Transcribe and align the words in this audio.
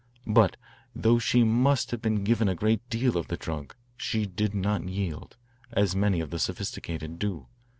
But, 0.25 0.57
though 0.95 1.19
she 1.19 1.43
must 1.43 1.91
have 1.91 2.01
been 2.01 2.23
given 2.23 2.49
a 2.49 2.55
great 2.55 2.81
deal 2.89 3.17
of 3.19 3.27
the 3.27 3.37
drug, 3.37 3.75
she 3.95 4.25
did 4.25 4.55
not 4.55 4.89
yield, 4.89 5.37
as 5.73 5.95
many 5.95 6.21
of 6.21 6.31
the 6.31 6.39
sophisticated 6.39 7.19
do. 7.19 7.45